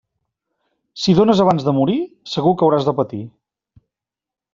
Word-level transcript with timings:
Si 1.01 1.11
dónes 1.19 1.43
abans 1.43 1.65
de 1.67 1.73
morir, 1.79 1.99
segur 2.31 2.55
que 2.61 2.65
hauràs 2.69 2.89
de 2.89 2.95
patir. 3.01 3.21